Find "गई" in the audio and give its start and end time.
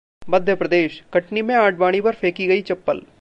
2.47-2.61